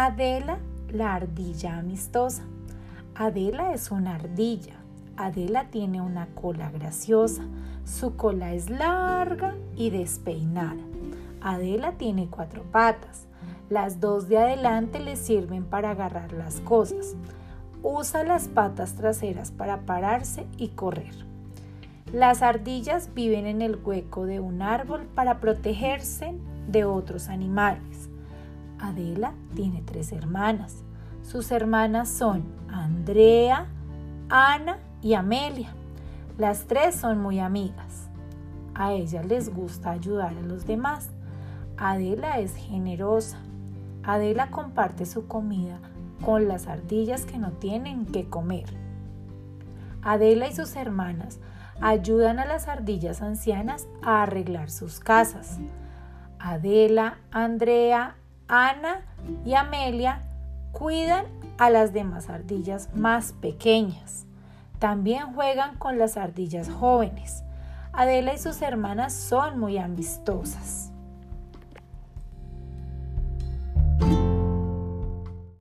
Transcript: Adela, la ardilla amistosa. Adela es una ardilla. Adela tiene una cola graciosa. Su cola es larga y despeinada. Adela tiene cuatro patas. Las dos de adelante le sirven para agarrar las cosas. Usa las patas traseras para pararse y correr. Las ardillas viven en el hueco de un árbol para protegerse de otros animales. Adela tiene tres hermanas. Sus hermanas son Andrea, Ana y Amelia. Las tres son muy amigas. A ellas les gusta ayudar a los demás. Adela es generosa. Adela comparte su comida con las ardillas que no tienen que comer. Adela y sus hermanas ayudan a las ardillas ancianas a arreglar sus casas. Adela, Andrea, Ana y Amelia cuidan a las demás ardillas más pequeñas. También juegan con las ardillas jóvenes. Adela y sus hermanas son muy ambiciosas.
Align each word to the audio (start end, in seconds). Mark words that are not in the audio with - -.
Adela, 0.00 0.60
la 0.92 1.16
ardilla 1.16 1.76
amistosa. 1.76 2.44
Adela 3.16 3.74
es 3.74 3.90
una 3.90 4.14
ardilla. 4.14 4.76
Adela 5.16 5.70
tiene 5.72 6.00
una 6.00 6.28
cola 6.36 6.70
graciosa. 6.70 7.42
Su 7.84 8.14
cola 8.14 8.54
es 8.54 8.70
larga 8.70 9.56
y 9.74 9.90
despeinada. 9.90 10.80
Adela 11.40 11.94
tiene 11.94 12.28
cuatro 12.30 12.62
patas. 12.70 13.26
Las 13.70 13.98
dos 13.98 14.28
de 14.28 14.38
adelante 14.38 15.00
le 15.00 15.16
sirven 15.16 15.64
para 15.64 15.90
agarrar 15.90 16.32
las 16.32 16.60
cosas. 16.60 17.16
Usa 17.82 18.22
las 18.22 18.46
patas 18.46 18.94
traseras 18.94 19.50
para 19.50 19.80
pararse 19.80 20.46
y 20.58 20.68
correr. 20.68 21.26
Las 22.12 22.42
ardillas 22.42 23.12
viven 23.14 23.46
en 23.46 23.62
el 23.62 23.74
hueco 23.74 24.26
de 24.26 24.38
un 24.38 24.62
árbol 24.62 25.08
para 25.16 25.40
protegerse 25.40 26.36
de 26.68 26.84
otros 26.84 27.28
animales. 27.28 28.08
Adela 28.78 29.34
tiene 29.54 29.82
tres 29.82 30.12
hermanas. 30.12 30.84
Sus 31.22 31.50
hermanas 31.50 32.08
son 32.08 32.44
Andrea, 32.68 33.66
Ana 34.28 34.78
y 35.02 35.14
Amelia. 35.14 35.70
Las 36.38 36.66
tres 36.66 36.94
son 36.94 37.20
muy 37.20 37.40
amigas. 37.40 38.08
A 38.74 38.92
ellas 38.92 39.26
les 39.26 39.52
gusta 39.52 39.90
ayudar 39.90 40.36
a 40.36 40.42
los 40.42 40.66
demás. 40.66 41.10
Adela 41.76 42.38
es 42.38 42.54
generosa. 42.54 43.38
Adela 44.04 44.50
comparte 44.50 45.04
su 45.04 45.26
comida 45.26 45.80
con 46.24 46.48
las 46.48 46.66
ardillas 46.66 47.24
que 47.24 47.38
no 47.38 47.52
tienen 47.52 48.06
que 48.06 48.28
comer. 48.28 48.66
Adela 50.02 50.48
y 50.48 50.54
sus 50.54 50.76
hermanas 50.76 51.40
ayudan 51.80 52.38
a 52.38 52.46
las 52.46 52.68
ardillas 52.68 53.22
ancianas 53.22 53.88
a 54.02 54.22
arreglar 54.22 54.70
sus 54.70 55.00
casas. 55.00 55.58
Adela, 56.38 57.18
Andrea, 57.30 58.16
Ana 58.48 59.02
y 59.44 59.54
Amelia 59.54 60.22
cuidan 60.72 61.26
a 61.58 61.70
las 61.70 61.92
demás 61.92 62.30
ardillas 62.30 62.88
más 62.94 63.32
pequeñas. 63.32 64.24
También 64.78 65.34
juegan 65.34 65.76
con 65.76 65.98
las 65.98 66.16
ardillas 66.16 66.70
jóvenes. 66.70 67.44
Adela 67.92 68.34
y 68.34 68.38
sus 68.38 68.62
hermanas 68.62 69.12
son 69.12 69.58
muy 69.58 69.76
ambiciosas. 69.76 70.92